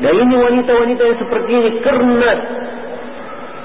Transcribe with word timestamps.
Dan 0.00 0.12
ini 0.16 0.34
wanita-wanita 0.36 1.02
yang 1.04 1.18
seperti 1.20 1.50
ini 1.52 1.70
karena 1.84 2.30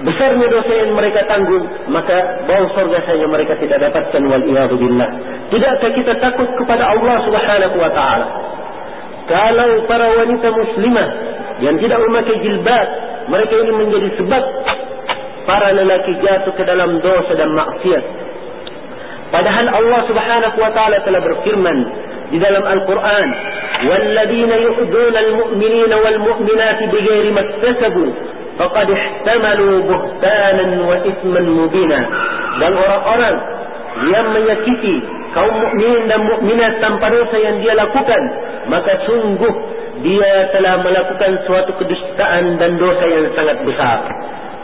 besarnya 0.04 0.48
dosa 0.52 0.74
yang 0.76 0.92
mereka 0.92 1.24
tanggung, 1.32 1.64
maka 1.88 2.44
bau 2.44 2.68
surga 2.76 3.00
saja 3.08 3.26
mereka 3.26 3.56
tidak 3.56 3.80
dapatkan 3.88 4.22
wal 4.28 4.44
billah. 4.44 5.10
Tidakkah 5.48 5.92
kita 5.96 6.14
takut 6.20 6.50
kepada 6.60 6.92
Allah 6.92 7.16
Subhanahu 7.24 7.76
wa 7.80 7.92
taala? 7.96 8.28
Kalau 9.26 9.88
para 9.90 10.06
wanita 10.22 10.48
muslimah 10.54 11.10
yang 11.64 11.80
tidak 11.80 11.98
memakai 12.04 12.36
jilbab, 12.44 12.88
mereka 13.32 13.54
ini 13.56 13.72
menjadi 13.74 14.10
sebab 14.20 14.44
para 15.48 15.72
lelaki 15.72 16.14
jatuh 16.20 16.54
ke 16.54 16.64
dalam 16.68 17.00
dosa 17.00 17.32
dan 17.34 17.50
maksiat. 17.56 18.04
Padahal 19.32 19.66
Allah 19.72 20.02
Subhanahu 20.06 20.58
wa 20.60 20.72
taala 20.76 21.00
telah 21.02 21.22
berfirman 21.24 21.78
di 22.34 22.38
dalam 22.42 22.64
Al-Qur'an, 22.66 23.28
"Walladzina 23.86 24.56
yu'duna 24.58 25.20
al-mu'minina 25.20 25.96
wal-mu'minati 26.00 26.84
bighairi 26.90 27.32
maktasabu, 27.34 28.06
faqad 28.58 28.88
ihtamalu 28.90 29.86
buhtanan 29.86 30.70
wa 30.82 30.96
ithman 31.06 31.46
mubina." 31.46 32.00
Dan 32.62 32.72
orang-orang 32.74 33.36
yang 34.10 34.28
menyakiti 34.32 34.96
kaum 35.36 35.52
mukmin 35.52 36.08
dan 36.08 36.24
mukminat 36.24 36.80
tanpa 36.80 37.12
dosa 37.12 37.36
yang 37.40 37.60
dia 37.60 37.76
lakukan, 37.76 38.22
maka 38.72 39.04
sungguh 39.04 39.54
dia 40.04 40.52
telah 40.52 40.84
melakukan 40.84 41.44
suatu 41.48 41.72
kedustaan 41.80 42.60
dan 42.60 42.76
dosa 42.76 43.06
yang 43.08 43.28
sangat 43.36 43.58
besar. 43.64 44.00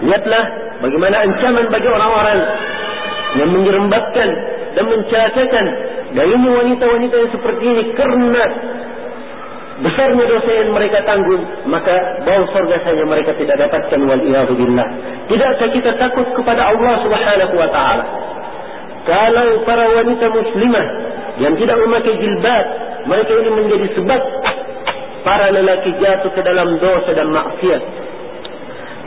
Lihatlah 0.01 0.43
bagaimana 0.81 1.15
ancaman 1.23 1.65
bagi 1.69 1.87
orang-orang 1.87 2.39
yang 3.37 3.49
menyerembatkan 3.53 4.29
dan 4.75 4.85
mencacakan 4.87 5.65
dan 6.11 6.25
ini 6.27 6.47
wanita-wanita 6.51 7.15
yang 7.15 7.31
seperti 7.31 7.63
ini 7.63 7.83
kerana 7.95 8.43
besarnya 9.81 10.25
dosa 10.27 10.51
yang 10.51 10.69
mereka 10.75 10.99
tanggung 11.07 11.43
maka 11.71 12.21
bau 12.27 12.43
surga 12.51 12.77
saja 12.83 13.03
mereka 13.07 13.31
tidak 13.39 13.57
dapatkan 13.67 13.99
wal 14.03 14.21
billah. 14.53 14.87
Tidakkah 15.31 15.69
kita 15.71 15.91
takut 15.97 16.27
kepada 16.35 16.67
Allah 16.69 16.93
Subhanahu 17.01 17.55
wa 17.55 17.69
taala? 17.71 18.05
Kalau 19.01 19.65
para 19.65 19.85
wanita 19.97 20.25
muslimah 20.29 20.87
yang 21.41 21.55
tidak 21.57 21.77
memakai 21.79 22.13
jilbab 22.19 22.65
mereka 23.09 23.31
ini 23.33 23.49
menjadi 23.49 23.87
sebab 23.97 24.21
para 25.25 25.47
lelaki 25.49 25.95
jatuh 25.97 26.31
ke 26.35 26.41
dalam 26.43 26.77
dosa 26.77 27.15
dan 27.15 27.31
maksiat. 27.31 27.81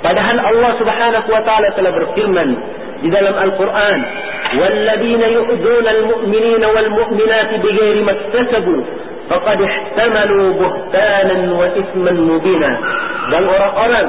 Padahal 0.03 0.37
Allah 0.41 0.73
Subhanahu 0.81 1.29
wa 1.29 1.43
taala 1.45 1.69
telah 1.77 1.93
berfirman 1.93 2.49
di 3.05 3.09
dalam 3.13 3.37
Al-Quran 3.37 3.99
والذين 4.60 5.22
يؤذون 5.22 5.88
المؤمنين 5.88 6.66
والمؤمنات 6.66 7.50
بغير 7.64 8.04
ما 8.04 8.12
اكتسبوا 8.12 8.82
فقد 9.30 9.62
احتملوا 9.62 10.54
بهتانا 10.54 11.54
وإثما 11.54 12.12
مبينا 12.12 12.72
dan 13.30 13.44
orang-orang 13.46 14.08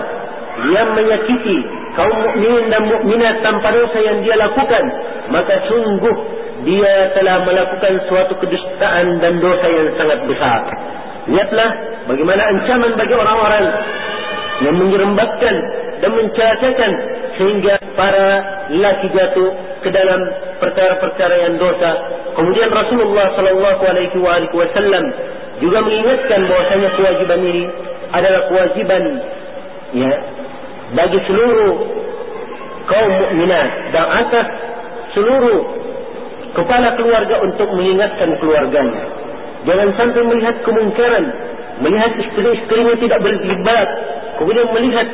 yang 0.73 0.89
menyakiti 0.97 1.61
kaum 1.93 2.17
mukminin 2.25 2.73
dan 2.73 2.89
mukminat 2.89 3.45
tanpa 3.45 3.69
dosa 3.69 3.99
yang 4.01 4.25
dia 4.25 4.37
lakukan 4.41 4.85
maka 5.29 5.61
sungguh 5.69 6.17
dia 6.65 7.13
telah 7.17 7.45
melakukan 7.45 8.01
suatu 8.09 8.33
kedustaan 8.41 9.21
dan 9.21 9.45
dosa 9.45 9.67
yang 9.69 9.93
sangat 10.01 10.25
besar 10.25 10.61
lihatlah 11.29 11.71
bagaimana 12.09 12.43
ancaman 12.57 12.93
bagi 12.97 13.13
orang-orang 13.13 13.65
yang 14.65 14.75
menyerembatkan 14.77 15.57
dan 16.01 16.11
mencacakan 16.17 16.93
sehingga 17.37 17.77
para 17.97 18.29
lelaki 18.73 19.09
jatuh 19.13 19.53
ke 19.86 19.90
dalam 19.94 20.18
perkara-perkara 20.58 21.36
yang 21.46 21.62
dosa. 21.62 21.92
Kemudian 22.34 22.74
Rasulullah 22.74 23.38
sallallahu 23.38 23.84
alaihi 23.86 24.18
wasallam 24.50 25.06
juga 25.62 25.80
mengingatkan 25.86 26.50
bahwasanya 26.50 26.90
kewajiban 26.98 27.40
ini 27.46 27.64
adalah 28.10 28.42
kewajiban 28.50 29.04
ya 29.94 30.14
bagi 30.98 31.20
seluruh 31.30 31.74
kaum 32.90 33.12
mukminat 33.14 33.70
dan 33.94 34.06
atas 34.26 34.48
seluruh 35.14 35.62
kepala 36.58 36.98
keluarga 36.98 37.36
untuk 37.46 37.70
mengingatkan 37.76 38.34
keluarganya. 38.42 39.04
Jangan 39.66 39.90
sampai 39.98 40.22
melihat 40.30 40.56
kemungkaran, 40.62 41.26
melihat 41.82 42.12
istri-istrinya 42.22 42.96
tidak 43.02 43.20
berjilbab, 43.22 43.88
kemudian 44.38 44.70
melihat 44.72 45.08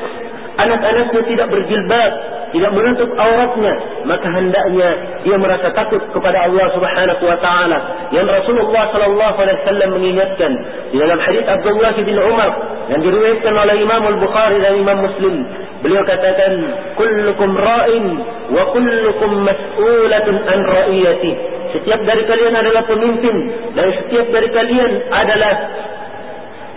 anak-anaknya 0.60 1.22
tidak 1.24 1.48
berjilbab, 1.48 2.12
tidak 2.52 2.72
menutup 2.76 3.10
auratnya, 3.16 3.74
maka 4.04 4.28
hendaknya 4.28 4.90
dia 5.24 5.36
merasa 5.40 5.72
takut 5.72 6.04
kepada 6.12 6.52
Allah 6.52 6.68
Subhanahu 6.76 7.24
wa 7.24 7.38
taala. 7.40 7.78
Yang 8.12 8.28
Rasulullah 8.28 8.92
sallallahu 8.92 9.38
alaihi 9.40 9.60
wasallam 9.64 9.90
mengingatkan 9.96 10.52
di 10.92 10.98
dalam 11.00 11.20
hadis 11.24 11.48
Abdullah 11.48 11.96
bin 11.96 12.18
Umar 12.20 12.52
yang 12.92 13.02
diriwayatkan 13.08 13.54
oleh 13.56 13.76
Imam 13.80 14.04
Al-Bukhari 14.04 14.60
dan 14.60 14.74
Imam 14.84 15.00
Muslim, 15.00 15.36
beliau 15.80 16.04
katakan, 16.04 16.52
"Kullukum 17.00 17.56
ra'in 17.56 18.06
wa 18.52 18.64
kullukum 18.76 19.32
mas'ulatun 19.48 20.36
an 20.44 20.60
ra'iyati." 20.68 21.32
Setiap 21.72 22.04
dari 22.04 22.28
kalian 22.28 22.52
adalah 22.52 22.84
pemimpin 22.84 23.36
dan 23.80 23.96
setiap 23.96 24.28
dari 24.28 24.52
kalian 24.52 24.92
adalah 25.08 25.56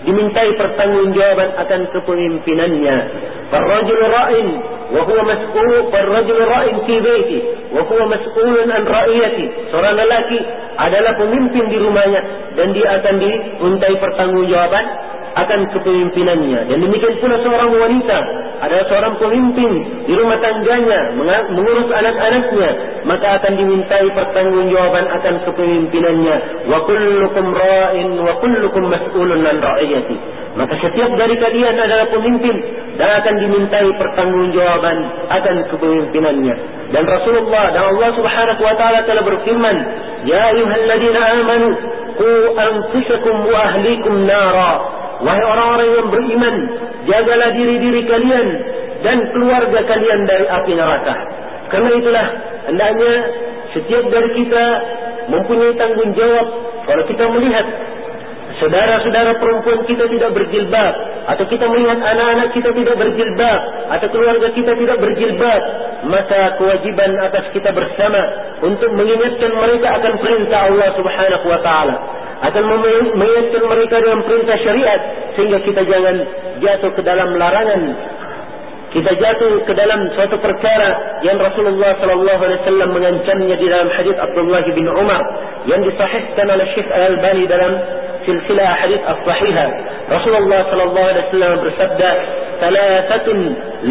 dimintai 0.07 0.55
pertanggungjawaban 0.55 1.49
akan 1.67 1.81
kepemimpinannya. 1.91 2.97
Farrajul 3.51 4.01
ra'in 4.07 4.47
mas'ul 4.93 5.89
farrajul 5.89 6.41
ra'in 6.45 6.77
fi 6.85 6.95
baiti 7.01 7.39
wa 7.73 7.81
huwa 7.85 8.05
mas'ulun 8.13 8.69
an 8.69 8.83
ra'iyati. 8.85 9.45
Seorang 9.73 9.95
lelaki 9.97 10.39
adalah 10.77 11.13
pemimpin 11.17 11.65
di 11.71 11.77
rumahnya 11.81 12.21
dan 12.53 12.75
dia 12.75 12.87
akan 13.01 13.15
dimintai 13.17 13.95
pertanggungjawaban 13.97 14.85
akan 15.35 15.59
kepemimpinannya. 15.75 16.59
Dan 16.71 16.77
demikian 16.79 17.19
pula 17.19 17.35
seorang 17.43 17.75
wanita 17.75 18.17
adalah 18.63 18.85
seorang 18.87 19.13
pemimpin 19.19 19.71
di 20.07 20.13
rumah 20.15 20.39
tangganya 20.39 21.11
mengurus 21.51 21.91
anak-anaknya 21.91 22.69
maka 23.03 23.27
akan 23.43 23.53
dimintai 23.59 24.07
pertanggungjawaban 24.15 25.05
akan 25.11 25.35
kepemimpinannya. 25.43 26.35
Wa 26.71 26.79
kullukum 26.87 27.45
ra'in 27.51 28.07
wa 28.15 28.33
kullukum 28.39 28.83
mas'ulun 28.87 29.43
an 29.43 29.57
ra'iyati. 29.59 30.44
Maka 30.55 30.73
setiap 30.79 31.11
dari 31.19 31.35
kalian 31.35 31.75
adalah 31.75 32.07
pemimpin 32.07 32.55
dan 32.95 33.09
akan 33.19 33.35
dimintai 33.43 33.89
pertanggungjawaban 33.99 34.97
akan 35.27 35.55
kepemimpinannya. 35.67 36.55
Dan 36.95 37.03
Rasulullah 37.03 37.75
dan 37.75 37.83
Allah 37.91 38.09
Subhanahu 38.15 38.61
wa 38.63 38.75
taala 38.79 39.03
telah 39.03 39.23
berfirman, 39.27 39.77
"Ya 40.23 40.55
ayyuhalladzina 40.55 41.21
amanu 41.43 41.67
qu 42.15 42.31
anfusakum 42.55 43.35
wa 43.51 43.57
ahlikum 43.67 44.13
nara." 44.23 44.73
Wahai 45.15 45.43
orang-orang 45.43 45.89
yang 45.95 46.07
beriman, 46.11 46.55
jagalah 47.07 47.49
diri-diri 47.55 48.01
kalian 48.03 48.47
dan 49.03 49.17
keluarga 49.31 49.79
kalian 49.87 50.19
dari 50.27 50.45
api 50.47 50.71
neraka. 50.75 51.13
Karena 51.71 51.89
itulah 51.99 52.27
hendaknya 52.71 53.13
setiap 53.75 54.03
dari 54.07 54.29
kita 54.39 54.65
mempunyai 55.35 55.73
tanggung 55.75 56.11
jawab 56.15 56.47
kalau 56.85 57.03
kita 57.09 57.25
melihat 57.27 57.65
saudara-saudara 58.61 59.35
perempuan 59.37 59.83
kita 59.83 60.07
tidak 60.07 60.31
berjilbab 60.31 60.93
atau 61.27 61.43
kita 61.49 61.65
melihat 61.67 61.99
anak-anak 61.99 62.49
kita 62.55 62.69
tidak 62.71 62.95
berjilbab 62.95 63.61
atau 63.91 64.07
keluarga 64.13 64.47
kita 64.55 64.71
tidak 64.79 64.97
berjilbab 65.01 65.61
maka 66.05 66.55
kewajiban 66.61 67.17
atas 67.19 67.49
kita 67.51 67.73
bersama 67.73 68.21
untuk 68.61 68.93
mengingatkan 68.93 69.51
mereka 69.57 69.87
akan 69.99 70.13
perintah 70.21 70.59
Allah 70.69 70.89
Subhanahu 70.93 71.45
wa 71.49 71.59
taala. 71.65 71.95
Akan 72.45 72.63
mengingatkan 72.67 73.63
mereka 73.63 73.95
dengan 74.03 74.19
perintah 74.27 74.57
syariat 74.61 75.01
sehingga 75.33 75.59
kita 75.65 75.81
jangan 75.87 76.15
jatuh 76.61 76.91
ke 76.93 77.01
dalam 77.01 77.33
larangan. 77.35 77.81
Kita 78.95 79.11
jatuh 79.11 79.67
ke 79.67 79.73
dalam 79.75 80.07
suatu 80.15 80.39
perkara 80.39 81.19
yang 81.19 81.35
Rasulullah 81.35 81.99
sallallahu 81.99 82.41
alaihi 82.47 82.59
wasallam 82.63 82.89
mengancamnya 82.95 83.55
di 83.59 83.67
dalam 83.67 83.91
hadis 83.91 84.15
Abdullah 84.15 84.63
bin 84.71 84.87
Umar 84.87 85.19
yang 85.67 85.83
disahihkan 85.83 86.47
oleh 86.47 86.63
Syekh 86.71 86.87
Al-Albani 86.87 87.43
dalam 87.43 87.71
silsilah 88.25 88.71
hadis 88.81 89.01
as-sahihah 89.13 89.67
Rasulullah 90.09 90.61
sallallahu 90.69 91.07
alaihi 91.13 91.25
wasallam 91.29 91.53
bersabda 91.65 92.09
thalathatun 92.61 93.37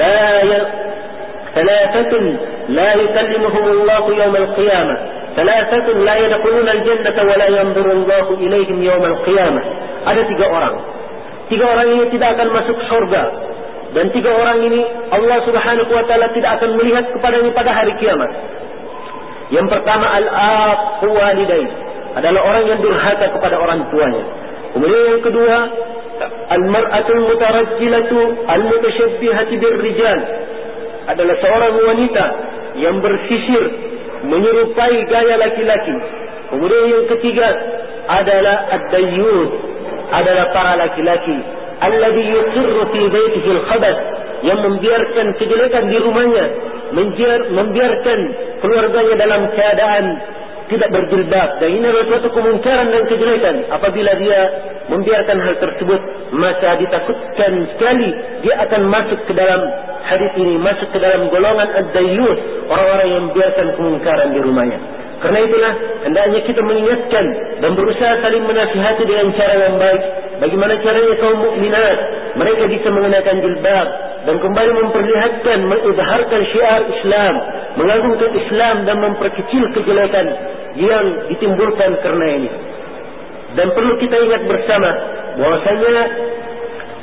la 0.00 0.18
ya 0.52 0.60
thalathatun 1.56 2.24
la 2.78 2.88
yukallimuhum 3.02 3.64
Allah 3.74 4.02
yawm 4.22 4.34
al-qiyamah 4.44 4.98
ثلاثة 5.34 5.86
لا 6.06 6.16
يدخلون 6.16 6.68
الجنة 6.68 7.18
ولا 7.30 7.48
ينظر 7.58 7.86
الله 7.90 8.26
إليهم 8.38 8.82
يوم 8.82 9.04
القيامة 9.04 9.62
ada 10.06 10.22
tiga 10.30 10.46
orang 10.46 10.74
tiga 11.50 11.64
orang 11.66 11.86
ini 11.90 12.04
tidak 12.14 12.38
akan 12.38 12.48
masuk 12.54 12.78
surga 12.86 13.22
dan 13.98 14.14
tiga 14.14 14.30
orang 14.30 14.62
ini 14.62 14.80
Allah 15.10 15.42
Subhanahu 15.42 15.90
wa 15.90 16.04
taala 16.06 16.30
tidak 16.38 16.62
akan 16.62 16.78
melihat 16.78 17.10
kepadanya 17.10 17.50
pada 17.50 17.70
hari 17.74 17.98
kiamat 17.98 18.30
yang 19.50 19.66
pertama 19.66 20.06
al-aqu 20.22 21.08
walidain 21.10 21.68
adalah 22.14 22.40
orang 22.46 22.64
yang 22.70 22.80
durhaka 22.80 23.26
kepada 23.34 23.56
orang 23.58 23.86
tuanya 23.90 24.24
kemudian 24.74 25.02
yang 25.18 25.22
kedua 25.22 25.56
al-mar'atul 26.50 27.22
mutarajjilatu 27.26 28.18
al-mutasyabbihati 28.46 29.54
birrijal 29.58 30.20
adalah 31.10 31.34
seorang 31.42 31.74
wanita 31.84 32.26
yang 32.80 32.96
bersisir 33.02 33.64
menyerupai 34.24 35.04
gaya 35.06 35.36
laki-laki. 35.36 35.96
Kemudian 36.48 36.84
yang 36.90 37.06
ketiga 37.12 37.48
adalah 38.08 38.56
ad-dayyud, 38.72 39.50
adalah 40.12 40.44
para 40.52 40.72
laki-laki 40.80 41.38
alladhi 41.82 42.22
yuqirru 42.30 42.82
fi 42.94 43.00
baitihi 43.10 43.50
al-khabath 43.58 44.00
yang 44.46 44.58
membiarkan 44.62 45.26
kejelekan 45.40 45.84
di 45.90 45.98
rumahnya 45.98 46.46
membiarkan 47.50 48.18
keluarganya 48.62 49.14
dalam 49.18 49.42
keadaan 49.50 50.04
tidak 50.68 50.88
berjilbab. 50.88 51.48
Dan 51.60 51.68
ini 51.76 51.84
adalah 51.84 52.06
suatu 52.08 52.28
kemungkaran 52.32 52.88
dan 52.88 53.02
kejelekan. 53.08 53.56
Apabila 53.68 54.12
dia 54.16 54.40
membiarkan 54.88 55.38
hal 55.40 55.54
tersebut 55.60 56.00
maka 56.34 56.76
ditakutkan 56.76 57.52
sekali 57.72 58.10
dia 58.44 58.54
akan 58.68 58.82
masuk 58.90 59.20
ke 59.24 59.32
dalam 59.32 59.60
hadis 60.04 60.32
ini 60.36 60.60
masuk 60.60 60.88
ke 60.92 60.98
dalam 61.00 61.32
golongan 61.32 61.68
ad-dayyus 61.72 62.38
orang-orang 62.68 63.08
yang 63.08 63.22
membiarkan 63.30 63.66
kemungkaran 63.76 64.28
di 64.36 64.40
rumahnya. 64.44 64.78
Karena 65.24 65.40
itulah 65.40 65.72
hendaknya 66.04 66.40
kita 66.44 66.60
mengingatkan 66.60 67.24
dan 67.64 67.70
berusaha 67.72 68.12
saling 68.20 68.44
menasihati 68.44 69.02
dengan 69.08 69.32
cara 69.32 69.54
yang 69.56 69.76
baik. 69.80 70.02
Bagaimana 70.34 70.74
caranya 70.84 71.14
kaum 71.16 71.38
mukminat 71.40 71.98
mereka 72.36 72.62
bisa 72.68 72.88
mengenakan 72.92 73.36
jilbab 73.40 73.88
dan 74.28 74.36
kembali 74.42 74.70
memperlihatkan 74.84 75.58
mengizharkan 75.64 76.40
syiar 76.52 76.82
Islam 76.92 77.34
mengagungkan 77.74 78.30
Islam 78.38 78.76
dan 78.86 78.96
memperkecil 79.02 79.64
kejelekan 79.74 80.26
yang 80.78 81.04
ditimbulkan 81.30 81.90
karena 82.02 82.26
ini. 82.38 82.50
Dan 83.54 83.70
perlu 83.70 83.94
kita 84.02 84.16
ingat 84.18 84.42
bersama 84.50 84.90
bahwasanya 85.38 86.04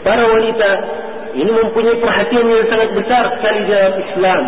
para 0.03 0.23
wanita 0.27 0.69
ini 1.31 1.51
mempunyai 1.51 1.95
perhatian 1.99 2.43
yang 2.43 2.67
sangat 2.67 2.89
besar 2.91 3.23
sekali 3.39 3.59
dalam 3.67 3.95
Islam. 3.99 4.41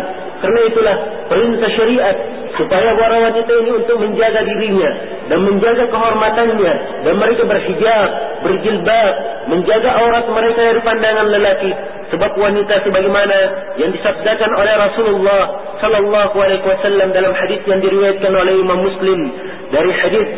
Karena 0.44 0.60
itulah 0.68 0.96
perintah 1.32 1.70
syariat 1.72 2.16
supaya 2.60 2.92
para 3.00 3.16
wanita 3.16 3.52
ini 3.64 3.70
untuk 3.80 3.96
menjaga 3.96 4.44
dirinya 4.44 4.90
dan 5.32 5.38
menjaga 5.40 5.88
kehormatannya. 5.88 6.74
Dan 7.08 7.14
mereka 7.16 7.42
berhijab, 7.48 8.08
berjilbab, 8.44 9.14
menjaga 9.48 9.90
aurat 10.04 10.24
mereka 10.28 10.60
dari 10.60 10.80
pandangan 10.84 11.26
lelaki 11.32 11.72
sebab 12.12 12.30
wanita 12.36 12.74
sebagaimana 12.84 13.38
yang 13.80 13.90
disabdakan 13.90 14.50
oleh 14.54 14.74
Rasulullah 14.76 15.42
sallallahu 15.84 16.36
alaihi 16.40 16.64
wasallam 16.64 17.12
dalam 17.12 17.32
hadis 17.36 17.60
yang 17.68 17.80
diriwayatkan 17.84 18.32
oleh 18.32 18.56
Imam 18.56 18.80
Muslim 18.80 19.20
dari 19.68 19.92
hadis 19.92 20.28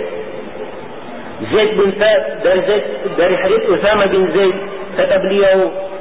Zaid 1.54 1.70
bin 1.78 1.90
Sa'd 1.94 2.22
dari 2.42 2.60
Zaid 2.66 2.84
dari 3.14 3.34
hadis 3.38 3.62
Usama 3.70 4.10
bin 4.10 4.26
Zaid. 4.34 4.56
Kata 4.96 5.20
beliau 5.20 5.58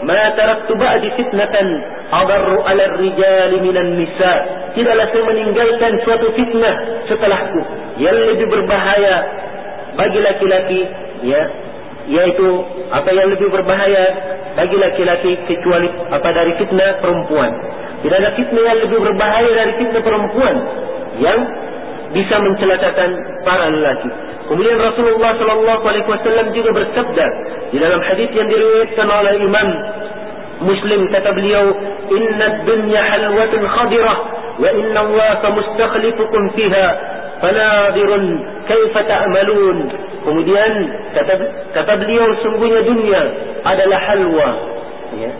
ma 0.08 0.32
taraktu 0.34 0.72
ba'di 0.80 1.12
fitnatan 1.20 1.68
adarru 2.10 2.64
'ala 2.64 2.84
ar-rijal 2.96 3.52
min 3.60 3.76
an-nisa 3.76 4.34
tidaklah 4.74 5.06
saya 5.12 5.24
meninggalkan 5.28 5.94
suatu 6.08 6.32
fitnah 6.34 6.76
setelahku 7.12 7.62
yang 8.00 8.16
lebih 8.16 8.48
berbahaya 8.48 9.16
bagi 10.00 10.20
laki-laki 10.24 10.82
ya 11.28 11.44
yaitu 12.08 12.48
apa 12.96 13.10
yang 13.12 13.28
lebih 13.36 13.52
berbahaya 13.52 14.04
bagi 14.56 14.78
laki-laki 14.80 15.32
kecuali 15.52 15.92
apa 16.08 16.30
dari 16.32 16.56
fitnah 16.56 17.04
perempuan 17.04 17.52
tidak 18.06 18.22
ada 18.22 18.31
fitnah 18.38 18.63
yang 18.69 18.78
lebih 18.86 19.00
berbahaya 19.02 19.50
dari 19.50 19.74
fitnah 19.81 20.04
perempuan 20.06 20.56
yang 21.18 21.40
bisa 22.13 22.36
mencelakakan 22.38 23.10
para 23.42 23.66
lelaki. 23.74 24.10
Kemudian 24.46 24.78
Rasulullah 24.78 25.34
sallallahu 25.42 25.84
alaihi 25.90 26.06
wasallam 26.06 26.54
juga 26.54 26.69
bersabda 26.69 27.25
di 27.74 27.81
dalam 27.81 27.98
hadis 28.06 28.30
yang 28.30 28.46
diriwayatkan 28.46 29.07
oleh 29.10 29.34
Imam 29.42 29.68
Muslim 30.69 31.10
kata 31.10 31.34
beliau 31.34 31.66
inna 32.13 32.62
dunya 32.62 33.02
halwatun 33.02 33.62
khadirah 33.66 34.18
wa 34.62 34.69
inna 34.69 35.00
Allah 35.01 35.42
mustakhlifukum 35.50 36.42
fiha 36.54 36.88
fanadirun 37.42 38.24
kaifa 38.69 39.01
ta'malun. 39.01 39.78
Kemudian 40.30 40.72
kata 41.18 41.42
kata 41.74 41.94
beliau 42.06 42.38
sungguhnya 42.46 42.86
dunia 42.86 43.22
adalah 43.66 43.98
halwa 43.98 44.50
ya 45.18 45.31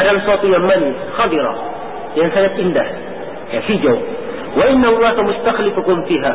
adalah 0.00 0.18
sesuatu 0.24 0.48
yang 0.48 0.64
manis 0.64 0.96
khadirah 1.20 1.83
yang 2.14 2.30
sangat 2.30 2.52
indah. 2.58 2.88
Ya 3.50 3.60
hijau. 3.66 3.96
Wa 4.54 4.64
inna 4.70 4.86
Allah 4.94 5.18
mustakhlifukum 5.18 6.06
fiha. 6.06 6.32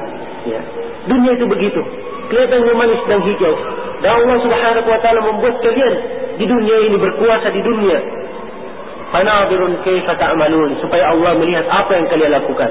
Ya. 0.47 0.61
Dunia 1.07 1.31
itu 1.39 1.45
begitu. 1.47 1.81
Kelihatannya 2.29 2.73
manis 2.75 3.01
dan 3.07 3.19
hijau. 3.23 3.55
Dan 3.99 4.11
Allah 4.23 4.37
Subhanahu 4.43 4.87
wa 4.87 4.99
taala 5.03 5.19
membuat 5.23 5.55
kalian 5.63 5.93
di 6.39 6.45
dunia 6.47 6.77
ini 6.87 6.95
berkuasa 6.99 7.51
di 7.51 7.61
dunia. 7.63 7.97
Fanadirun 9.09 9.81
kaifa 9.83 10.13
ta'malun. 10.19 10.77
Supaya 10.83 11.15
Allah 11.15 11.35
melihat 11.39 11.65
apa 11.67 11.91
yang 11.95 12.07
kalian 12.11 12.31
lakukan. 12.35 12.69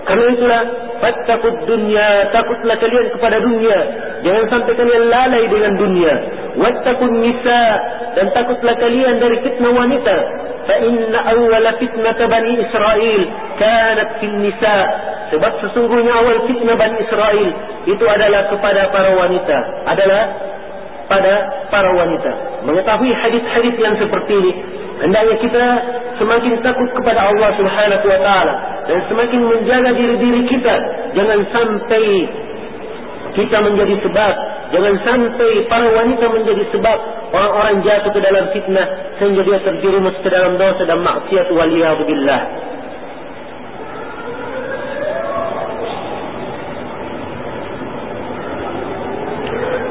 Karena 0.00 0.32
itulah 0.32 0.62
fattaqud 1.00 1.56
dunya 1.68 2.32
takutlah 2.32 2.76
kalian 2.80 3.06
kepada 3.12 3.36
dunia. 3.40 3.78
Jangan 4.24 4.44
sampai 4.48 4.72
kalian 4.76 5.02
lalai 5.08 5.44
dengan 5.48 5.72
dunia. 5.76 6.14
Wattaqun 6.60 7.12
nisa. 7.20 7.62
Dan 8.16 8.26
takutlah 8.36 8.76
kalian 8.80 9.16
dari 9.20 9.36
fitnah 9.44 9.72
wanita 9.74 10.16
inna 10.68 11.18
awwala 11.32 11.76
fitnah 11.80 12.16
bani 12.16 12.52
Israel 12.60 13.22
kanat 13.56 14.10
fil 14.20 14.36
nisa 14.40 14.78
sebab 15.30 15.52
sesungguhnya 15.62 16.12
awal 16.12 16.44
fitnah 16.50 16.76
bani 16.76 16.96
Israel 17.00 17.48
itu 17.86 18.04
adalah 18.04 18.50
kepada 18.50 18.90
para 18.92 19.10
wanita. 19.14 19.56
Adalah 19.88 20.22
pada 21.10 21.34
para 21.70 21.90
wanita. 21.96 22.32
Mengetahui 22.66 23.10
hadis-hadis 23.14 23.74
yang 23.80 23.96
seperti 23.98 24.32
ini 24.36 24.52
hendaknya 25.00 25.36
kita 25.40 25.64
semakin 26.20 26.60
takut 26.60 26.88
kepada 26.92 27.32
Allah 27.32 27.50
Subhanahu 27.56 28.06
wa 28.06 28.20
taala 28.20 28.54
dan 28.86 28.98
semakin 29.08 29.40
menjaga 29.42 29.90
diri-diri 29.96 30.42
kita. 30.46 30.74
Jangan 31.16 31.40
sampai 31.50 32.04
kita 33.34 33.56
menjadi 33.62 33.94
sebab 34.04 34.34
jangan 34.70 34.94
sampai 35.02 35.50
para 35.66 35.86
wanita 35.90 36.24
menjadi 36.30 36.64
sebab 36.70 36.98
orang-orang 37.34 37.82
jatuh 37.82 38.10
ke 38.14 38.20
dalam 38.22 38.44
fitnah 38.54 38.86
sehingga 39.18 39.42
dia 39.42 39.58
terjerumus 39.66 40.16
ke 40.22 40.28
dalam 40.30 40.54
dosa 40.58 40.82
dan 40.86 40.98
maksiat 41.02 41.46
waliyadu 41.50 42.02
billah 42.06 42.42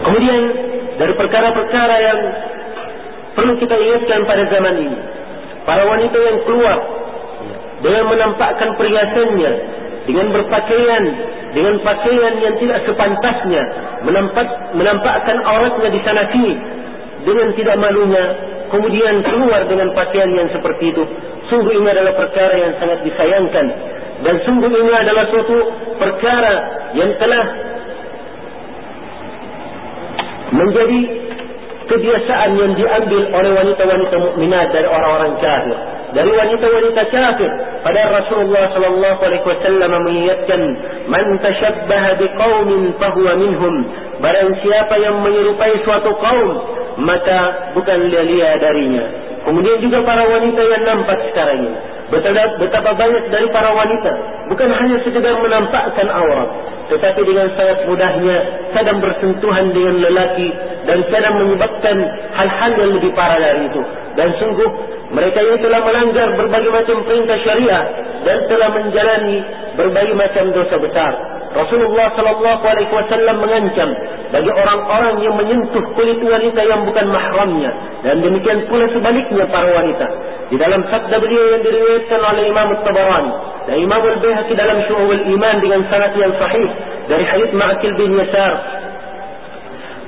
kemudian 0.09 0.41
dari 0.99 1.13
perkara-perkara 1.15 1.95
yang 2.03 2.19
perlu 3.39 3.55
kita 3.55 3.71
ingatkan 3.71 4.27
pada 4.27 4.43
zaman 4.51 4.75
ini. 4.83 4.99
Para 5.63 5.87
wanita 5.87 6.17
yang 6.19 6.37
keluar 6.43 6.77
dengan 7.79 8.03
menampakkan 8.11 8.75
perhiasannya, 8.75 9.51
dengan 10.11 10.27
berpakaian, 10.35 11.03
dengan 11.49 11.81
pakaian 11.81 12.33
yang 12.41 12.55
tidak 12.61 12.85
sepantasnya, 12.85 13.63
menampak, 14.05 14.47
menampakkan 14.77 15.37
auratnya 15.41 15.89
di 15.89 16.01
sana 16.05 16.29
sini. 16.29 16.53
Dengan 17.25 17.51
tidak 17.57 17.75
malunya, 17.81 18.25
kemudian 18.71 19.25
keluar 19.25 19.65
dengan 19.65 19.91
pakaian 19.97 20.29
yang 20.31 20.47
seperti 20.53 20.93
itu. 20.93 21.03
Sungguh 21.49 21.73
ini 21.73 21.89
adalah 21.89 22.13
perkara 22.15 22.53
yang 22.53 22.73
sangat 22.77 23.01
disayangkan. 23.01 23.65
Dan 24.19 24.35
sungguh 24.45 24.69
ini 24.69 24.93
adalah 24.93 25.25
suatu 25.31 25.57
perkara 25.97 26.53
yang 26.93 27.11
telah 27.17 27.45
menjadi 30.53 30.99
kebiasaan 31.89 32.51
yang 32.57 32.71
diambil 32.77 33.21
oleh 33.33 33.51
wanita-wanita 33.57 34.15
mukminat 34.21 34.67
dari 34.69 34.85
orang-orang 34.85 35.33
kafir. 35.41 35.77
Dari 36.13 36.31
wanita-wanita 36.33 37.01
kafir 37.09 37.51
pada 37.79 38.01
Rasulullah 38.11 38.75
sallallahu 38.75 39.19
alaihi 39.23 39.45
wasallam 39.47 39.91
mengingatkan 40.03 40.61
man 41.07 41.25
tashabbaha 41.39 42.19
biqaumin 42.19 42.81
fahuwa 42.99 43.33
minhum. 43.39 43.75
Barang 44.19 44.51
siapa 44.59 44.99
yang 44.99 45.23
menyerupai 45.23 45.79
suatu 45.87 46.11
kaum 46.19 46.49
maka 46.99 47.71
bukan 47.75 48.11
lia-lia 48.11 48.59
darinya. 48.59 49.05
Kemudian 49.47 49.79
juga 49.79 50.03
para 50.03 50.27
wanita 50.27 50.59
yang 50.59 50.83
nampak 50.83 51.19
sekarang 51.31 51.63
ini. 51.63 51.79
Betapa, 52.09 52.57
betapa 52.57 52.91
banyak 52.97 53.23
dari 53.29 53.47
para 53.53 53.69
wanita 53.71 54.11
bukan 54.49 54.69
hanya 54.73 54.97
sekedar 55.05 55.37
menampakkan 55.39 56.09
aurat 56.09 56.49
tetapi 56.89 57.21
dengan 57.21 57.53
sangat 57.53 57.85
mudahnya 57.85 58.37
sedang 58.73 58.97
bersentuhan 58.97 59.69
dengan 59.69 59.95
lelaki 60.01 60.49
dan 60.89 61.05
sedang 61.13 61.37
menyebabkan 61.37 61.97
hal-hal 62.33 62.71
yang 62.81 62.91
lebih 62.97 63.13
parah 63.13 63.37
dari 63.37 63.69
itu. 63.69 63.81
Dan 64.17 64.33
sungguh 64.41 64.69
mereka 65.09 65.39
yang 65.41 65.57
telah 65.57 65.81
melanggar 65.81 66.27
berbagai 66.37 66.69
macam 66.69 66.97
perintah 67.01 67.37
syariah 67.41 67.83
dan 68.25 68.37
telah 68.45 68.69
menjalani 68.77 69.37
berbagai 69.73 70.13
macam 70.13 70.43
dosa 70.53 70.75
besar. 70.77 71.13
Rasulullah 71.49 72.13
sallallahu 72.13 72.61
alaihi 72.61 72.93
wasallam 72.93 73.35
mengancam 73.41 73.89
bagi 74.29 74.51
orang-orang 74.53 75.15
yang 75.25 75.33
menyentuh 75.33 75.81
kulit 75.97 76.21
wanita 76.21 76.61
yang 76.61 76.85
bukan 76.85 77.09
mahramnya. 77.09 77.73
Dan 78.05 78.21
demikian 78.21 78.69
pula 78.69 78.85
sebaliknya 78.93 79.49
para 79.49 79.65
wanita. 79.73 80.07
Di 80.53 80.61
dalam 80.61 80.85
sabda 80.93 81.17
beliau 81.17 81.57
yang 81.57 81.61
diriwayatkan 81.65 82.21
oleh 82.21 82.43
Imam 82.53 82.67
At-Tabarani 82.77 83.31
dan 83.65 83.75
Imam 83.81 84.01
Al-Baihaqi 84.01 84.53
dalam 84.53 84.77
Syu'ul 84.85 85.25
Iman 85.25 85.55
dengan 85.57 85.81
sanad 85.89 86.13
yang 86.17 86.33
sahih 86.37 86.69
dari 87.09 87.25
hadis 87.25 87.49
Ma'qil 87.53 87.93
bin 87.97 88.13
Yasar 88.17 88.53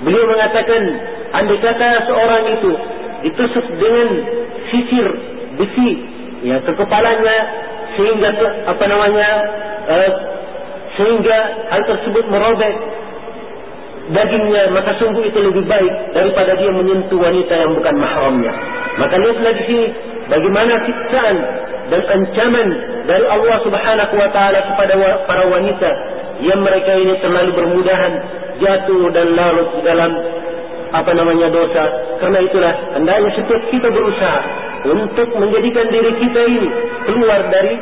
beliau 0.01 0.25
mengatakan 0.29 0.81
andai 1.33 1.61
kata 1.61 1.89
seorang 2.09 2.43
itu 2.57 2.71
ditusuk 3.21 3.65
dengan 3.77 4.07
sisir 4.71 5.07
besi 5.59 5.89
ya 6.41 6.57
ke 6.63 6.71
kepalanya 6.73 7.37
sehingga 7.99 8.29
apa 8.65 8.83
namanya 8.87 9.29
uh, 9.91 10.11
sehingga 10.95 11.37
hal 11.71 11.81
tersebut 11.87 12.25
merobek 12.27 12.75
dagingnya 14.11 14.73
maka 14.75 14.97
sungguh 14.99 15.23
itu 15.23 15.39
lebih 15.39 15.63
baik 15.69 15.93
daripada 16.11 16.57
dia 16.57 16.71
menyentuh 16.73 17.19
wanita 17.21 17.53
yang 17.53 17.71
bukan 17.77 17.95
mahramnya. 17.95 18.53
Maka 18.99 19.15
lihatlah 19.15 19.53
di 19.55 19.63
sini 19.69 19.85
bagaimana 20.27 20.73
siksaan 20.83 21.37
dan 21.91 22.01
ancaman 22.07 22.67
dari 23.07 23.25
Allah 23.27 23.57
Subhanahu 23.63 24.13
wa 24.15 24.29
taala 24.35 24.59
kepada 24.73 24.93
para 25.29 25.43
wanita 25.47 25.89
yang 26.43 26.59
mereka 26.59 26.91
ini 26.97 27.13
terlalu 27.21 27.51
bermudahan 27.55 28.13
jatuh 28.59 29.03
dan 29.15 29.27
larut 29.37 29.69
dalam 29.85 30.11
apa 30.91 31.11
namanya 31.15 31.47
dosa. 31.47 31.83
Karena 32.19 32.39
itulah 32.43 32.73
hendaknya 32.99 33.29
setiap 33.37 33.61
kita 33.71 33.87
berusaha 33.87 34.41
untuk 34.85 35.27
menjadikan 35.37 35.85
diri 35.93 36.11
kita 36.17 36.41
ini 36.45 36.69
keluar 37.05 37.41
dari 37.53 37.73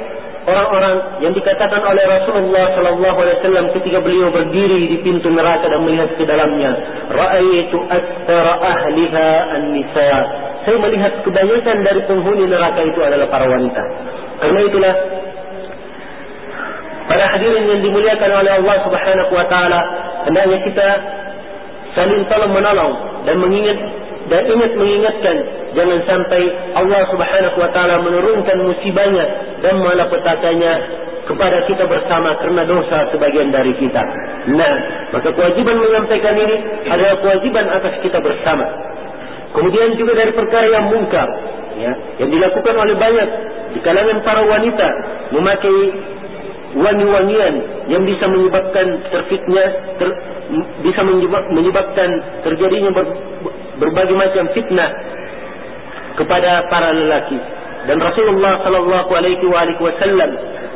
orang-orang 0.49 0.95
yang 1.21 1.33
dikatakan 1.35 1.81
oleh 1.83 2.03
Rasulullah 2.09 2.73
sallallahu 2.73 3.17
alaihi 3.21 3.37
wasallam 3.39 3.65
ketika 3.75 3.99
beliau 4.01 4.27
berdiri 4.31 4.89
di 4.89 4.97
pintu 5.03 5.29
neraka 5.29 5.69
dan 5.69 5.83
melihat 5.83 6.09
ke 6.15 6.23
dalamnya 6.25 6.71
raaitu 7.11 7.77
aktsara 7.87 8.53
ahliha 8.57 9.27
an-nisa. 9.59 10.11
Saya 10.67 10.77
melihat 10.79 11.23
kebanyakan 11.23 11.77
dari 11.87 12.01
penghuni 12.03 12.45
neraka 12.49 12.83
itu 12.83 12.99
adalah 12.99 13.27
para 13.31 13.45
wanita. 13.47 13.83
Karena 14.39 14.59
itulah 14.63 14.93
para 17.07 17.25
hadirin 17.35 17.65
yang 17.67 17.81
dimuliakan 17.83 18.31
oleh 18.43 18.51
Allah 18.59 18.77
Subhanahu 18.85 19.31
wa 19.33 19.45
taala 19.49 19.79
hendaknya 20.29 20.57
kita 20.67 20.87
saling 21.97 22.21
tolong 22.29 22.53
menolong 22.53 22.93
dan 23.25 23.35
mengingat 23.41 23.77
dan 24.29 24.41
ingat 24.45 24.71
mengingatkan 24.77 25.37
jangan 25.73 25.99
sampai 26.05 26.41
Allah 26.77 27.01
Subhanahu 27.09 27.57
wa 27.57 27.69
taala 27.73 27.95
menurunkan 28.05 28.57
musibahnya 28.61 29.25
dan 29.65 29.81
malapetakannya 29.81 30.73
kepada 31.29 31.61
kita 31.69 31.85
bersama 31.85 32.33
kerana 32.41 32.65
dosa 32.65 33.05
sebagian 33.13 33.53
dari 33.53 33.69
kita. 33.77 34.01
Nah, 34.49 34.73
maka 35.13 35.29
kewajiban 35.29 35.77
menyampaikan 35.77 36.33
ini 36.33 36.57
adalah 36.89 37.21
kewajiban 37.21 37.69
atas 37.69 38.01
kita 38.01 38.17
bersama. 38.17 38.65
Kemudian 39.53 39.93
juga 39.97 40.17
dari 40.17 40.33
perkara 40.33 40.65
yang 40.69 40.89
mungkar 40.89 41.29
ya, 41.77 41.93
yang 42.21 42.29
dilakukan 42.33 42.73
oleh 42.73 42.95
banyak 42.97 43.29
di 43.77 43.79
kalangan 43.85 44.17
para 44.25 44.41
wanita 44.45 44.87
memakai 45.33 45.77
wangi-wangian 46.77 47.53
yang 47.89 48.03
bisa 48.05 48.29
menyebabkan 48.29 49.01
terfitnya 49.09 49.65
ter, 49.97 50.09
bisa 50.85 51.01
menyebabkan 51.49 52.09
terjadinya 52.45 52.93
ber, 52.93 53.05
berbagai 53.79 54.15
macam 54.15 54.45
fitnah 54.53 54.91
kepada 56.19 56.67
para 56.67 56.91
lelaki. 56.93 57.39
Dan 57.87 57.97
Rasulullah 58.03 58.59
sallallahu 58.61 59.09
alaihi 59.15 59.45
wasallam 59.79 60.31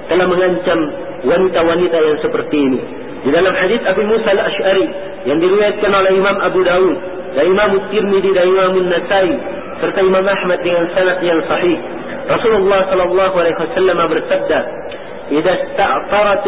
telah 0.07 0.25
mengancam 0.27 0.79
wanita-wanita 1.27 1.97
yang 1.99 2.17
seperti 2.23 2.57
ini. 2.57 2.79
Di 3.23 3.31
dalam 3.31 3.55
hadis 3.55 3.79
Abu 3.87 4.03
Musa 4.03 4.35
al-Asy'ari 4.35 4.87
yang 5.27 5.39
diriwayatkan 5.39 5.91
oleh 5.95 6.11
Imam 6.11 6.37
Abu 6.43 6.59
Dawud 6.63 6.97
dan 7.39 7.43
Imam 7.47 7.71
Tirmidzi 7.87 8.31
dan 8.35 8.45
Imam 8.51 8.75
An-Nasa'i 8.75 9.35
serta 9.79 9.99
Imam 10.03 10.25
Ahmad 10.27 10.59
dengan 10.59 10.85
sanad 10.91 11.19
yang 11.23 11.39
sahih 11.47 11.79
Rasulullah 12.23 12.87
sallallahu 12.87 13.35
alaihi 13.35 13.57
wasallam 13.59 13.99
bersabda 14.11 14.59
"Idza 15.31 15.53
ista'tarat 15.55 16.43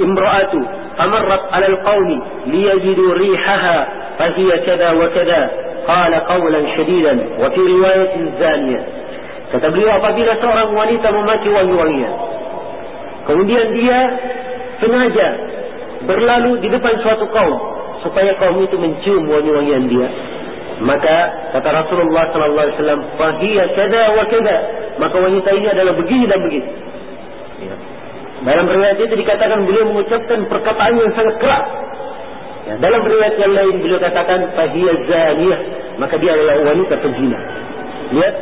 imra'atu 0.00 0.60
famarrat 1.00 1.42
'ala 1.52 1.66
al-qawm 1.68 2.08
liyajidu 2.48 3.04
rihaha 3.16 3.78
fa 4.20 4.26
hiya 4.36 4.56
kadha 4.68 4.92
wa 4.96 5.08
qala 5.88 6.18
qawlan 6.28 6.64
shadidan 6.74 7.18
wa 7.38 7.48
fi 7.50 7.60
riwayat 7.60 8.12
zaniya 8.38 8.80
kata 9.52 9.66
beliau 9.68 9.92
apabila 9.98 10.32
seorang 10.40 10.70
wanita 10.72 11.08
memaki 11.12 11.48
wangi-wangian 11.50 12.14
kemudian 13.28 13.66
dia 13.76 13.98
sengaja 14.80 15.28
berlalu 16.08 16.58
di 16.62 16.68
depan 16.70 16.98
suatu 17.02 17.26
kaum 17.30 17.54
supaya 18.02 18.34
kaum 18.38 18.58
itu 18.62 18.74
mencium 18.78 19.26
wangi-wangian 19.30 19.86
dia 19.86 20.08
maka 20.82 21.16
kata 21.54 21.68
Rasulullah 21.70 22.26
sallallahu 22.34 22.64
alaihi 22.66 22.76
wasallam 22.80 23.02
fa 23.14 23.28
hiya 23.38 23.64
kada 23.78 24.02
wa 24.18 24.24
kada. 24.26 24.56
Maka 24.98 25.16
wanita 25.16 25.50
ini 25.54 25.66
adalah 25.70 25.94
begini 25.94 26.26
dan 26.26 26.40
begini. 26.42 26.70
dalam 28.42 28.66
riwayat 28.66 28.98
itu 28.98 29.14
dikatakan 29.14 29.62
beliau 29.62 29.86
mengucapkan 29.86 30.50
perkataan 30.50 30.98
yang 30.98 31.14
sangat 31.14 31.38
keras. 31.38 31.66
Ya, 32.62 32.74
dalam 32.78 33.02
riwayat 33.02 33.34
yang 33.42 33.52
lain 33.58 33.74
beliau 33.82 33.98
katakan 33.98 34.46
fahiyah 34.54 34.96
zaniyah 35.10 35.60
maka 35.98 36.14
dia 36.22 36.30
adalah 36.34 36.62
wanita 36.62 36.94
pezina. 37.02 37.38
Lihat 38.14 38.34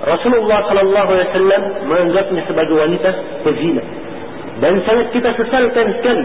Rasulullah 0.00 0.58
sallallahu 0.66 1.08
alaihi 1.12 1.28
wasallam 1.30 1.62
menganggapnya 1.86 2.42
sebagai 2.50 2.74
wanita 2.74 3.10
pezina. 3.46 3.82
Dan 4.60 4.82
sangat 4.84 5.06
kita 5.14 5.30
sesalkan 5.38 5.86
sekali. 6.00 6.24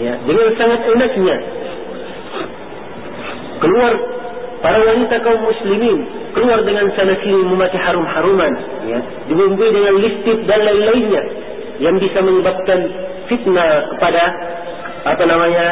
Ya, 0.00 0.14
dengan 0.22 0.48
sangat 0.54 0.80
enaknya 0.86 1.36
keluar 3.60 3.92
para 4.64 4.78
wanita 4.80 5.16
kaum 5.20 5.40
muslimin 5.44 5.98
keluar 6.32 6.62
dengan 6.64 6.88
sana 6.96 7.16
sini 7.20 7.42
memakai 7.44 7.80
harum-haruman 7.80 8.52
ya 8.88 8.98
dibumbui 9.28 9.68
dengan 9.72 9.94
listrik 10.00 10.40
dan 10.48 10.60
lain-lainnya 10.64 11.22
yang 11.80 11.96
bisa 11.96 12.18
menyebabkan 12.20 12.80
fitnah 13.28 13.88
kepada 13.96 14.22
apa 15.04 15.22
namanya 15.24 15.66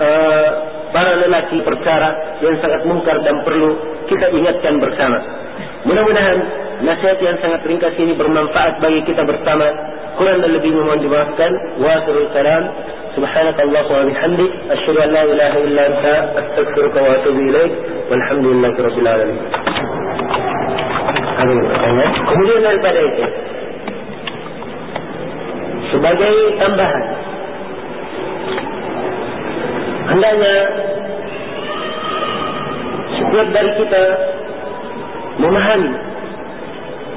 Eh, 0.00 0.48
para 0.96 1.12
lelaki 1.12 1.60
perkara 1.60 2.40
yang 2.40 2.56
sangat 2.64 2.88
mungkar 2.88 3.20
dan 3.20 3.44
perlu 3.44 3.76
kita 4.08 4.32
ingatkan 4.32 4.80
bersama. 4.80 5.20
Mudah-mudahan 5.84 6.38
nasihat 6.80 7.20
yang 7.20 7.36
sangat 7.44 7.60
ringkas 7.68 7.92
ini 8.00 8.16
bermanfaat 8.16 8.80
bagi 8.80 9.04
kita 9.04 9.28
bersama. 9.28 9.68
Kurang 10.16 10.40
dan 10.40 10.56
lebih 10.56 10.72
mohon 10.72 11.04
dimaafkan. 11.04 11.52
Wa 11.84 12.00
sallallahu 12.00 12.32
salam. 12.32 12.64
Subhanakallah 13.12 13.84
wa 13.92 14.08
bihamdik. 14.08 14.50
Asyhadu 14.72 14.98
an 15.04 15.10
la 15.12 15.22
ilaha 15.28 15.58
illa 15.68 15.82
anta 15.92 16.14
astaghfiruka 16.48 16.98
wa 17.04 17.10
atubu 17.20 17.40
ilaik. 17.44 17.72
Walhamdulillahi 18.08 18.80
rabbil 18.80 19.08
alamin. 19.08 19.38
Kemudian 22.24 22.60
daripada 22.64 23.00
itu 23.04 23.24
sebagai 25.92 26.34
tambahan 26.56 27.04
hendaknya 30.10 30.56
setiap 33.14 33.48
dari 33.54 33.70
kita 33.78 34.02
memahami 35.38 35.92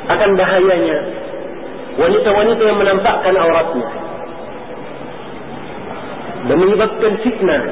akan 0.04 0.30
bahayanya 0.38 1.00
wanita-wanita 1.98 2.62
yang 2.62 2.78
menampakkan 2.78 3.36
auratnya 3.38 3.90
dan 6.44 6.58
menyebabkan 6.60 7.14
fitnah 7.24 7.64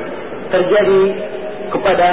terjadi 0.52 1.02
kepada 1.72 2.10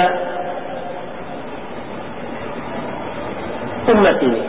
umat 3.89 4.17
ini. 4.21 4.41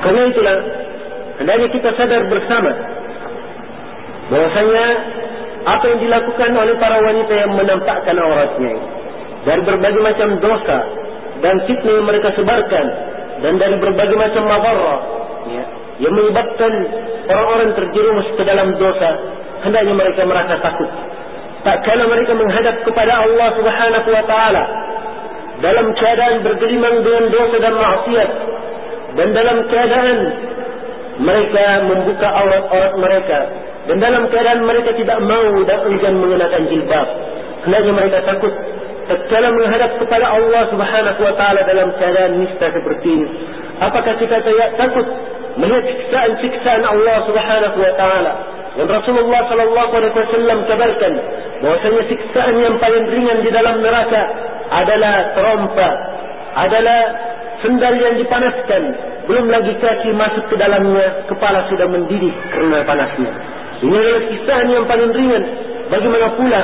Karena 0.00 0.22
itulah 0.32 0.56
hendaknya 1.38 1.68
kita 1.76 1.90
sadar 1.92 2.22
bersama 2.32 2.72
bahwasanya 4.32 4.86
apa 5.70 5.84
yang 5.86 6.00
dilakukan 6.02 6.50
oleh 6.50 6.74
para 6.82 6.98
wanita 6.98 7.32
yang 7.32 7.52
menampakkan 7.54 8.16
auratnya 8.18 8.74
dari 9.46 9.62
berbagai 9.62 10.02
macam 10.02 10.28
dosa 10.42 10.78
dan 11.40 11.54
fitnah 11.64 11.94
yang 11.96 12.06
mereka 12.06 12.28
sebarkan. 12.36 12.86
Dan 13.40 13.56
dari 13.56 13.76
berbagai 13.80 14.16
macam 14.20 14.44
mabarah 14.44 15.00
ya, 15.48 15.64
yang 16.04 16.12
menyebabkan 16.12 16.72
orang-orang 17.24 17.72
terjerumus 17.72 18.28
ke 18.36 18.42
dalam 18.44 18.76
dosa 18.76 19.16
hendaknya 19.64 19.96
mereka 19.96 20.28
merasa 20.28 20.60
takut. 20.60 20.90
Tak 21.64 21.76
kala 21.88 22.04
mereka 22.08 22.36
menghadap 22.36 22.84
kepada 22.84 23.24
Allah 23.24 23.48
Subhanahu 23.56 24.08
wa 24.12 24.24
taala 24.28 24.64
dalam 25.60 25.86
keadaan 25.96 26.36
bergelimang 26.44 27.04
dengan 27.04 27.24
dosa 27.32 27.56
dan 27.60 27.74
maksiat 27.76 28.30
dan 29.16 29.28
dalam 29.32 29.58
keadaan 29.68 30.18
mereka 31.20 31.64
membuka 31.84 32.28
aurat-aurat 32.28 32.94
mereka 32.96 33.38
dan 33.90 33.98
dalam 33.98 34.30
keadaan 34.30 34.62
mereka 34.62 34.94
tidak 34.94 35.18
mau 35.26 35.66
dan 35.66 35.82
enggan 35.90 36.14
mengenakan 36.22 36.62
jilbab. 36.70 37.08
Hendaknya 37.66 37.92
mereka 37.98 38.18
takut 38.22 38.54
tatkala 39.10 39.50
menghadap 39.50 39.98
kepada 39.98 40.30
Allah 40.30 40.62
Subhanahu 40.70 41.20
wa 41.26 41.34
taala 41.34 41.66
dalam 41.66 41.90
keadaan 41.98 42.38
nista 42.38 42.70
seperti 42.70 43.08
ini. 43.10 43.26
Apakah 43.82 44.14
kita 44.14 44.46
takut 44.78 45.06
melihat 45.58 45.90
siksaan-siksaan 45.90 46.86
Allah 46.86 47.16
Subhanahu 47.26 47.78
wa 47.82 47.92
taala? 47.98 48.32
Dan 48.78 48.86
Rasulullah 48.86 49.42
sallallahu 49.50 49.92
alaihi 49.98 50.14
wasallam 50.14 50.58
kabarkan 50.70 51.12
bahwasanya 51.58 52.02
siksaan 52.06 52.54
yang 52.62 52.78
paling 52.78 53.04
ringan 53.10 53.42
di 53.42 53.50
dalam 53.50 53.82
neraka 53.82 54.22
adalah 54.70 55.34
terompa, 55.34 55.90
adalah 56.54 57.00
sendal 57.66 57.94
yang 57.98 58.14
dipanaskan, 58.22 58.82
belum 59.26 59.50
lagi 59.50 59.74
kaki 59.82 60.14
masuk 60.14 60.46
ke 60.46 60.54
dalamnya, 60.54 61.26
kepala 61.26 61.66
sudah 61.66 61.90
mendidih 61.90 62.30
kerana 62.54 62.86
panasnya. 62.86 63.49
Ini 63.80 63.96
adalah 63.96 64.22
kisah 64.28 64.60
yang 64.68 64.84
paling 64.84 65.10
ringan. 65.12 65.44
Bagaimana 65.88 66.28
pula? 66.36 66.62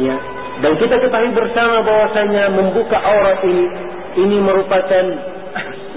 Ya. 0.00 0.16
Dan 0.64 0.72
kita 0.80 0.96
ketahui 1.02 1.32
bersama 1.36 1.84
bahwasanya 1.84 2.48
membuka 2.54 2.96
aurat 2.96 3.42
ini 3.44 3.66
ini 4.14 4.36
merupakan 4.38 5.04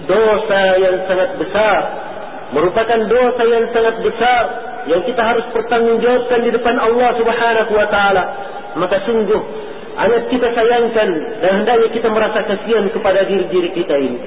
dosa 0.10 0.62
yang 0.82 0.96
sangat 1.08 1.30
besar. 1.40 1.80
Merupakan 2.52 3.00
dosa 3.08 3.44
yang 3.44 3.66
sangat 3.72 3.96
besar 4.04 4.44
yang 4.88 5.02
kita 5.04 5.20
harus 5.20 5.44
bertanggungjawabkan 5.52 6.40
di 6.48 6.52
depan 6.56 6.76
Allah 6.80 7.10
Subhanahu 7.20 7.72
wa 7.76 7.88
taala. 7.92 8.24
maka 8.78 9.02
sungguh 9.10 9.42
amat 9.98 10.30
kita 10.30 10.48
sayangkan 10.54 11.10
dan 11.42 11.52
hendaknya 11.62 11.90
kita 11.90 12.08
merasa 12.14 12.46
kasihan 12.46 12.86
kepada 12.94 13.26
diri-diri 13.26 13.74
kita 13.74 13.98
ini. 13.98 14.20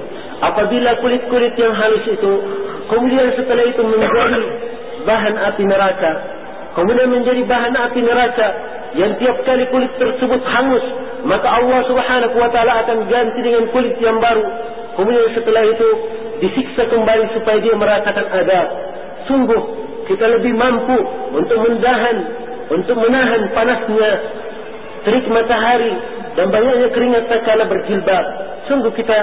Apabila 0.43 0.99
kulit-kulit 0.99 1.55
yang 1.55 1.71
halus 1.71 2.03
itu 2.03 2.33
kemudian 2.91 3.31
setelah 3.39 3.63
itu 3.63 3.79
menjadi 3.79 4.41
bahan 5.03 5.35
api 5.37 5.63
neraka, 5.65 6.11
kemudian 6.77 7.09
menjadi 7.09 7.41
bahan 7.45 7.73
api 7.73 7.99
neraka 8.01 8.47
yang 8.95 9.15
tiap 9.19 9.37
kali 9.47 9.63
kulit 9.71 9.91
tersebut 9.95 10.41
hangus, 10.43 10.85
maka 11.23 11.47
Allah 11.47 11.79
Subhanahu 11.87 12.35
wa 12.35 12.49
taala 12.51 12.83
akan 12.83 13.07
ganti 13.07 13.39
dengan 13.39 13.71
kulit 13.71 13.95
yang 14.03 14.19
baru. 14.19 14.43
Kemudian 14.99 15.31
setelah 15.31 15.63
itu 15.63 15.87
disiksa 16.43 16.83
kembali 16.91 17.31
supaya 17.31 17.57
dia 17.63 17.75
merasakan 17.77 18.25
adab. 18.27 18.67
Sungguh 19.31 19.61
kita 20.11 20.25
lebih 20.27 20.51
mampu 20.57 20.97
untuk 21.31 21.57
mendahan, 21.63 22.17
untuk 22.67 22.97
menahan 22.99 23.41
panasnya 23.55 24.11
terik 25.07 25.25
matahari 25.31 25.93
dan 26.35 26.51
banyaknya 26.51 26.89
keringat 26.91 27.23
tak 27.31 27.41
kala 27.47 27.63
berjilbab. 27.71 28.25
Sungguh 28.67 28.91
kita 28.91 29.17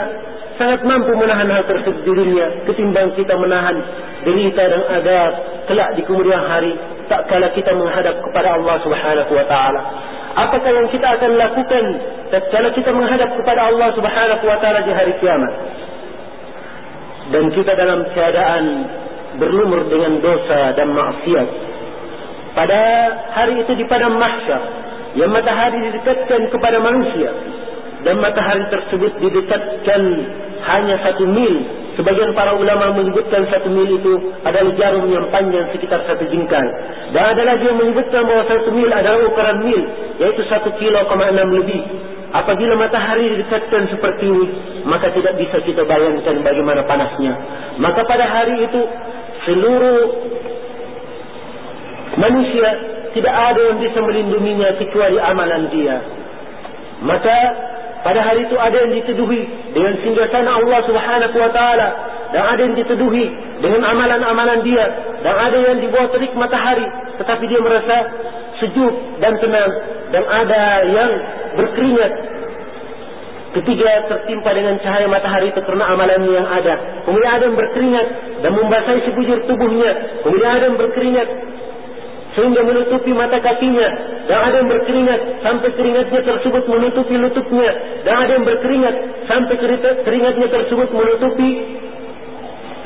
sangat 0.56 0.80
mampu 0.82 1.12
menahan 1.14 1.46
hal 1.46 1.62
tersebut 1.68 2.02
di 2.02 2.12
dunia 2.12 2.66
ketimbang 2.66 3.14
kita 3.14 3.36
menahan 3.38 3.78
derita 4.26 4.62
dan 4.64 4.82
adab 4.90 5.32
kelak 5.68 5.94
di 5.94 6.02
kemudian 6.02 6.40
hari 6.40 6.72
tak 7.06 7.28
kala 7.28 7.52
kita 7.52 7.72
menghadap 7.76 8.16
kepada 8.24 8.56
Allah 8.56 8.76
Subhanahu 8.82 9.32
wa 9.32 9.46
taala. 9.46 9.80
Apakah 10.38 10.70
yang 10.70 10.88
kita 10.92 11.06
akan 11.18 11.30
lakukan 11.34 11.84
tatkala 12.30 12.68
kita 12.72 12.90
menghadap 12.92 13.30
kepada 13.36 13.60
Allah 13.68 13.88
Subhanahu 13.92 14.44
wa 14.44 14.58
taala 14.58 14.80
di 14.84 14.92
hari 14.92 15.12
kiamat? 15.20 15.52
Dan 17.28 17.52
kita 17.52 17.72
dalam 17.76 18.08
keadaan 18.16 18.64
berlumur 19.36 19.84
dengan 19.92 20.18
dosa 20.24 20.72
dan 20.72 20.88
maksiat. 20.96 21.48
Pada 22.56 22.80
hari 23.36 23.60
itu 23.60 23.72
di 23.76 23.84
padang 23.84 24.16
mahsyar, 24.16 24.62
yang 25.14 25.30
matahari 25.30 25.78
didekatkan 25.88 26.48
kepada 26.52 26.80
manusia 26.80 27.30
dan 28.04 28.20
matahari 28.20 28.64
tersebut 28.68 29.12
didekatkan 29.20 30.02
hanya 30.64 30.96
satu 31.02 31.24
mil 31.24 31.54
sebagian 31.98 32.30
para 32.30 32.54
ulama 32.54 32.94
menyebutkan 32.94 33.42
satu 33.50 33.66
mil 33.66 33.98
itu 33.98 34.30
adalah 34.46 34.70
jarum 34.78 35.10
yang 35.10 35.26
panjang 35.34 35.66
sekitar 35.74 36.06
satu 36.06 36.30
jengkal 36.30 36.62
dan 37.10 37.34
ada 37.34 37.42
lagi 37.42 37.66
yang 37.66 37.74
menyebutkan 37.74 38.22
bahawa 38.22 38.46
satu 38.46 38.70
mil 38.70 38.86
adalah 38.86 39.18
ukuran 39.26 39.58
mil 39.66 39.82
yaitu 40.22 40.42
satu 40.46 40.70
kilo 40.78 41.02
koma 41.10 41.34
enam 41.34 41.50
lebih. 41.58 41.82
Apabila 42.28 42.76
matahari 42.76 43.34
didekatkan 43.34 43.88
seperti 43.90 44.30
ini 44.30 44.46
maka 44.86 45.10
tidak 45.10 45.34
bisa 45.42 45.58
kita 45.66 45.82
bayangkan 45.82 46.38
bagaimana 46.46 46.86
panasnya. 46.86 47.34
Maka 47.82 48.06
pada 48.06 48.24
hari 48.30 48.62
itu 48.62 48.80
seluruh 49.48 50.00
manusia 52.14 52.68
tidak 53.16 53.34
ada 53.34 53.60
yang 53.74 53.78
bisa 53.82 53.98
melindunginya 53.98 54.70
kecuali 54.78 55.18
amalan 55.18 55.66
dia. 55.74 55.96
Maka 57.02 57.36
pada 58.02 58.20
hari 58.22 58.46
itu 58.46 58.54
ada 58.54 58.76
yang 58.86 58.92
dituduhi 58.94 59.42
dengan 59.74 59.98
singgasana 60.00 60.50
Allah 60.62 60.80
Subhanahu 60.86 61.36
wa 61.36 61.50
taala 61.50 61.88
dan 62.30 62.42
ada 62.44 62.60
yang 62.60 62.76
dituduhi 62.78 63.26
dengan 63.58 63.82
amalan-amalan 63.82 64.62
dia 64.62 64.86
dan 65.24 65.34
ada 65.34 65.56
yang 65.58 65.78
di 65.82 65.88
bawah 65.90 66.08
terik 66.14 66.30
matahari 66.38 66.86
tetapi 67.18 67.44
dia 67.50 67.60
merasa 67.60 67.96
sejuk 68.62 68.94
dan 69.18 69.34
tenang 69.42 69.72
dan 70.14 70.24
ada 70.24 70.62
yang 70.86 71.10
berkeringat. 71.58 72.12
Ketika 73.48 73.90
tertimpa 74.12 74.52
dengan 74.52 74.76
cahaya 74.84 75.08
matahari 75.08 75.50
itu 75.50 75.60
kerana 75.64 75.88
amalannya 75.88 76.30
yang 76.30 76.46
ada. 76.46 76.74
Kemudian 77.08 77.32
ada 77.32 77.44
yang 77.48 77.56
berkeringat 77.56 78.06
dan 78.44 78.50
membasahi 78.54 79.00
sekujur 79.08 79.38
tubuhnya. 79.48 80.20
Kemudian 80.20 80.50
ada 80.52 80.64
yang 80.68 80.78
berkeringat 80.78 81.28
sehingga 82.38 82.62
menutupi 82.62 83.10
mata 83.10 83.42
kakinya. 83.42 83.88
Dan 84.30 84.38
ada 84.38 84.62
yang 84.62 84.70
berkeringat 84.70 85.20
sampai 85.42 85.74
keringatnya 85.74 86.22
tersebut 86.22 86.62
menutupi 86.70 87.18
lututnya. 87.18 87.70
Dan 88.06 88.14
ada 88.14 88.30
yang 88.38 88.46
berkeringat 88.46 88.94
sampai 89.26 89.54
keringatnya 90.06 90.46
tersebut 90.46 90.88
menutupi 90.94 91.50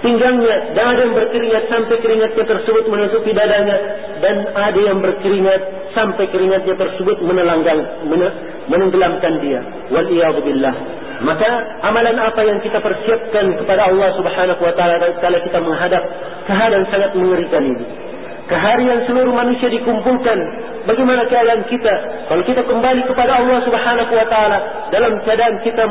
pinggangnya. 0.00 0.56
Dan 0.73 0.85
ada 0.97 1.00
yang 1.04 1.14
berkeringat 1.21 1.65
sampai 1.69 1.97
keringatnya 2.00 2.45
tersebut 2.49 2.84
menutupi 2.88 3.30
dadanya. 3.36 3.76
Dan 4.25 4.36
ada 4.56 4.80
yang 4.80 4.99
berkeringat 5.04 5.60
sampai 5.93 6.25
keringatnya 6.32 6.73
tersebut 6.73 7.21
menelanggang 7.21 8.08
menenggelamkan 8.73 9.36
dia. 9.45 9.60
Wal 9.93 10.08
maka 11.23 11.47
amalan 11.86 12.19
apa 12.19 12.43
yang 12.43 12.58
kita 12.67 12.82
persiapkan 12.82 13.54
kepada 13.54 13.95
Allah 13.95 14.10
Subhanahu 14.19 14.58
wa 14.58 14.75
taala 14.75 14.99
kalau 15.23 15.38
kita 15.38 15.58
menghadap 15.62 16.02
keadaan 16.50 16.82
sangat 16.91 17.15
mengerikan 17.15 17.62
ini 17.62 18.01
keharian 18.50 19.07
seluruh 19.07 19.35
manusia 19.35 19.71
dikumpulkan. 19.71 20.39
Bagaimana 20.83 21.23
keadaan 21.31 21.63
kita? 21.71 21.95
Kalau 22.26 22.43
kita 22.43 22.67
kembali 22.67 23.07
kepada 23.07 23.39
Allah 23.39 23.59
Subhanahu 23.63 24.13
wa 24.19 24.26
taala 24.26 24.59
dalam 24.91 25.15
keadaan 25.23 25.63
kita 25.63 25.87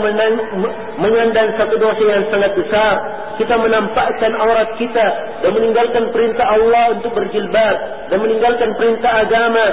menyandang 0.99 1.55
satu 1.55 1.79
dosa 1.79 2.03
yang 2.03 2.27
sangat 2.27 2.51
besar 2.59 2.95
kita 3.41 3.57
menampakkan 3.57 4.31
aurat 4.37 4.69
kita 4.77 5.07
dan 5.41 5.51
meninggalkan 5.57 6.13
perintah 6.13 6.45
Allah 6.45 6.93
untuk 6.93 7.09
berjilbab 7.17 7.75
dan 8.13 8.17
meninggalkan 8.21 8.69
perintah 8.77 9.25
agama 9.25 9.65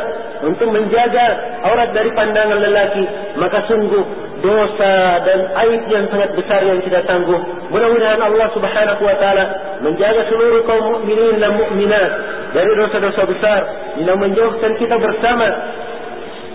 untuk 0.47 0.73
menjaga 0.73 1.27
aurat 1.69 1.93
dari 1.93 2.09
pandangan 2.17 2.57
lelaki 2.63 3.05
maka 3.37 3.69
sungguh 3.69 4.29
dosa 4.39 4.95
dan 5.27 5.39
aib 5.67 5.83
yang 5.91 6.07
sangat 6.09 6.31
besar 6.39 6.63
yang 6.63 6.79
kita 6.81 7.03
tangguh. 7.05 7.37
Mudah-mudahan 7.75 8.23
Allah 8.23 8.49
Subhanahu 8.55 9.03
wa 9.03 9.17
taala 9.19 9.45
menjaga 9.83 10.25
seluruh 10.31 10.63
kaum 10.65 10.95
mukminin 10.95 11.43
dan 11.43 11.59
mukminat 11.59 12.11
dari 12.53 12.71
dosa-dosa 12.77 13.23
besar 13.29 13.61
dan 14.03 14.17
menjauhkan 14.17 14.73
kita 14.81 14.97
bersama 14.97 15.49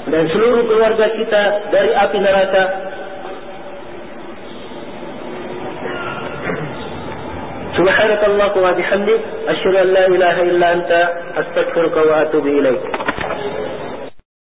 dan 0.09 0.23
seluruh 0.31 0.67
keluarga 0.67 1.05
kita 1.15 1.43
dari 1.71 1.91
api 1.95 2.17
neraka. 2.19 2.63
Wa 7.73 8.71
bihamdik 8.77 9.21
asyhadu 9.49 9.77
an 9.81 9.87
la 9.91 10.05
ilaha 10.13 10.41
illa 10.45 10.67
anta 10.77 11.01
astaghfiruka 11.41 11.99
wa 12.05 12.15
atubu 12.29 12.47
ilaik. 12.47 12.81